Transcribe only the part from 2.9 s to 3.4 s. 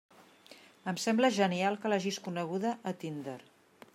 a Tinder!